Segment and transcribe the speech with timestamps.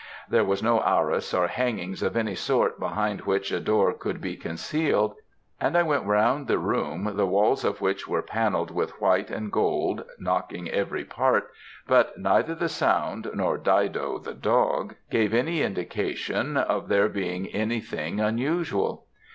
[0.27, 4.35] There was no arras or hangings of any sort behind which a door could be
[4.35, 5.13] concealed;
[5.59, 9.51] and I went round the room, the walls of which were pannelled with white and
[9.51, 11.51] gold, knocking every part,
[11.85, 18.19] but neither the sound, nor Dido, the dog, gave any indications of there being anything
[18.19, 19.05] unusual.